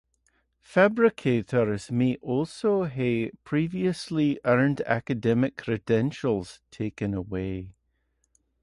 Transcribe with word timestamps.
Fabricators 0.63 1.91
may 1.91 2.15
also 2.23 2.85
have 2.85 3.29
previously 3.43 4.39
earned 4.43 4.81
academic 4.87 5.57
credentials 5.57 6.59
taken 6.71 7.13
away. 7.13 7.69